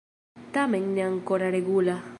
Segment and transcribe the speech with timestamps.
[0.55, 2.03] Tamen ne ankoraŭ regula.